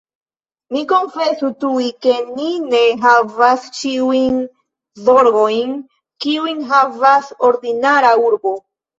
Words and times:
Mi 0.75 0.79
konfesu 0.91 1.49
tuj, 1.63 1.83
ke 2.05 2.13
ni 2.37 2.47
ne 2.69 2.79
havas 3.03 3.67
ĉiujn 3.79 4.39
zorgojn, 5.09 5.75
kiujn 6.25 6.63
havas 6.71 7.29
ordinara 7.49 8.15
urbo. 8.31 8.55